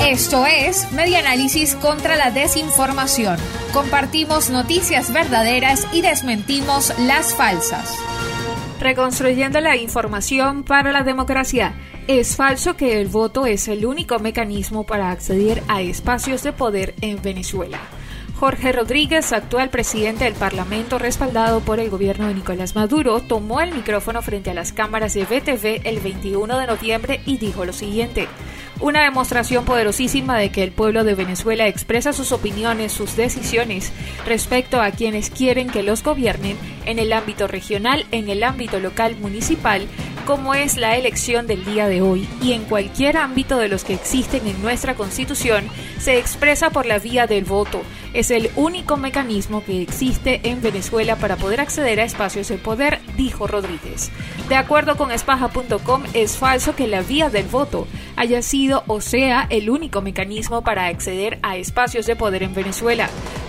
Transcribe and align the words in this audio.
Esto 0.00 0.46
es 0.46 0.90
Media 0.92 1.18
Análisis 1.18 1.74
contra 1.74 2.16
la 2.16 2.30
Desinformación. 2.30 3.36
Compartimos 3.72 4.48
noticias 4.48 5.12
verdaderas 5.12 5.86
y 5.92 6.02
desmentimos 6.02 6.94
las 7.00 7.34
falsas. 7.34 7.98
Reconstruyendo 8.80 9.60
la 9.60 9.76
información 9.76 10.62
para 10.62 10.92
la 10.92 11.02
democracia. 11.02 11.74
Es 12.06 12.36
falso 12.36 12.76
que 12.76 13.00
el 13.00 13.08
voto 13.08 13.44
es 13.44 13.66
el 13.66 13.84
único 13.84 14.18
mecanismo 14.20 14.84
para 14.84 15.10
acceder 15.10 15.62
a 15.68 15.82
espacios 15.82 16.44
de 16.44 16.52
poder 16.52 16.94
en 17.00 17.20
Venezuela. 17.20 17.80
Jorge 18.38 18.70
Rodríguez, 18.70 19.32
actual 19.32 19.68
presidente 19.68 20.24
del 20.24 20.34
Parlamento 20.34 21.00
respaldado 21.00 21.58
por 21.60 21.80
el 21.80 21.90
gobierno 21.90 22.28
de 22.28 22.34
Nicolás 22.34 22.76
Maduro, 22.76 23.18
tomó 23.20 23.60
el 23.60 23.74
micrófono 23.74 24.22
frente 24.22 24.50
a 24.50 24.54
las 24.54 24.72
cámaras 24.72 25.14
de 25.14 25.24
BTV 25.24 25.80
el 25.84 25.98
21 25.98 26.56
de 26.56 26.66
noviembre 26.68 27.20
y 27.26 27.38
dijo 27.38 27.64
lo 27.64 27.72
siguiente. 27.72 28.28
Una 28.80 29.02
demostración 29.02 29.64
poderosísima 29.64 30.38
de 30.38 30.50
que 30.50 30.62
el 30.62 30.70
pueblo 30.70 31.02
de 31.02 31.16
Venezuela 31.16 31.66
expresa 31.66 32.12
sus 32.12 32.30
opiniones, 32.30 32.92
sus 32.92 33.16
decisiones 33.16 33.92
respecto 34.24 34.80
a 34.80 34.92
quienes 34.92 35.30
quieren 35.30 35.68
que 35.68 35.82
los 35.82 36.04
gobiernen 36.04 36.56
en 36.86 37.00
el 37.00 37.12
ámbito 37.12 37.48
regional, 37.48 38.06
en 38.12 38.28
el 38.28 38.44
ámbito 38.44 38.78
local, 38.78 39.16
municipal, 39.16 39.88
como 40.26 40.54
es 40.54 40.76
la 40.76 40.96
elección 40.96 41.48
del 41.48 41.64
día 41.64 41.88
de 41.88 42.02
hoy 42.02 42.28
y 42.40 42.52
en 42.52 42.64
cualquier 42.64 43.16
ámbito 43.16 43.58
de 43.58 43.68
los 43.68 43.82
que 43.82 43.94
existen 43.94 44.46
en 44.46 44.62
nuestra 44.62 44.94
Constitución, 44.94 45.64
se 45.98 46.18
expresa 46.18 46.70
por 46.70 46.86
la 46.86 47.00
vía 47.00 47.26
del 47.26 47.44
voto. 47.44 47.82
Es 48.14 48.30
el 48.30 48.50
único 48.56 48.96
mecanismo 48.96 49.64
que 49.64 49.82
existe 49.82 50.40
en 50.44 50.62
Venezuela 50.62 51.16
para 51.16 51.36
poder 51.36 51.60
acceder 51.60 52.00
a 52.00 52.04
espacios 52.04 52.48
de 52.48 52.58
poder, 52.58 53.00
dijo 53.16 53.46
Rodríguez. 53.46 54.10
De 54.48 54.56
acuerdo 54.56 54.96
con 54.96 55.10
espaja.com, 55.10 56.02
es 56.14 56.36
falso 56.36 56.74
que 56.74 56.86
la 56.86 57.02
vía 57.02 57.30
del 57.30 57.46
voto 57.46 57.86
haya 58.16 58.42
sido 58.42 58.82
o 58.86 59.00
sea 59.00 59.46
el 59.50 59.70
único 59.70 60.00
mecanismo 60.00 60.62
para 60.62 60.86
acceder 60.86 61.38
a 61.42 61.56
espacios 61.56 62.06
de 62.06 62.16
poder 62.16 62.42
en 62.42 62.54
Venezuela. 62.54 63.08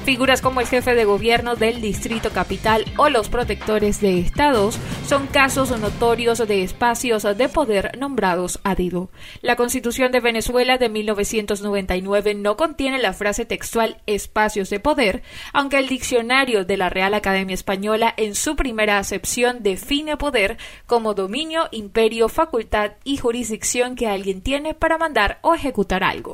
Figuras 0.09 0.41
como 0.41 0.59
el 0.59 0.65
jefe 0.65 0.95
de 0.95 1.05
gobierno 1.05 1.55
del 1.55 1.81
Distrito 1.81 2.31
Capital 2.31 2.83
o 2.97 3.09
los 3.09 3.29
protectores 3.29 4.01
de 4.01 4.17
estados 4.17 4.79
son 5.05 5.27
casos 5.27 5.69
notorios 5.79 6.39
de 6.39 6.63
espacios 6.63 7.21
de 7.37 7.47
poder 7.47 7.95
nombrados 7.95 8.59
a 8.63 8.73
dedo. 8.73 9.11
La 9.43 9.55
Constitución 9.55 10.11
de 10.11 10.19
Venezuela 10.19 10.79
de 10.79 10.89
1999 10.89 12.33
no 12.33 12.57
contiene 12.57 12.97
la 12.97 13.13
frase 13.13 13.45
textual 13.45 14.01
espacios 14.07 14.71
de 14.71 14.79
poder, 14.79 15.21
aunque 15.53 15.77
el 15.77 15.87
diccionario 15.87 16.65
de 16.65 16.77
la 16.77 16.89
Real 16.89 17.13
Academia 17.13 17.53
Española 17.53 18.11
en 18.17 18.33
su 18.33 18.55
primera 18.55 18.97
acepción 18.97 19.61
define 19.61 20.17
poder 20.17 20.57
como 20.87 21.13
dominio, 21.13 21.67
imperio, 21.69 22.29
facultad 22.29 22.93
y 23.03 23.17
jurisdicción 23.17 23.95
que 23.95 24.07
alguien 24.07 24.41
tiene 24.41 24.73
para 24.73 24.97
mandar 24.97 25.37
o 25.43 25.53
ejecutar 25.53 26.03
algo. 26.03 26.33